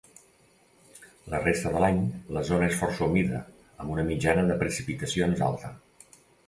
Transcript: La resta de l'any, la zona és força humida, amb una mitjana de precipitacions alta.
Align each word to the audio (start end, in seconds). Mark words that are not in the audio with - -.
La 1.33 1.41
resta 1.43 1.73
de 1.75 1.83
l'any, 1.83 2.01
la 2.39 2.45
zona 2.49 2.71
és 2.71 2.81
força 2.81 3.07
humida, 3.11 3.45
amb 3.85 3.95
una 3.99 4.09
mitjana 4.13 4.51
de 4.51 4.61
precipitacions 4.67 5.51
alta. 5.53 5.77